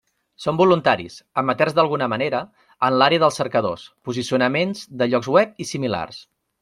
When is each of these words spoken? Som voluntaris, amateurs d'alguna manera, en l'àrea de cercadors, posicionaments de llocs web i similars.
Som 0.43 0.55
voluntaris, 0.59 1.17
amateurs 1.41 1.75
d'alguna 1.79 2.07
manera, 2.13 2.39
en 2.89 2.97
l'àrea 3.01 3.23
de 3.25 3.29
cercadors, 3.37 3.85
posicionaments 4.09 4.83
de 5.03 5.09
llocs 5.13 5.31
web 5.37 5.65
i 5.67 5.69
similars. 5.75 6.19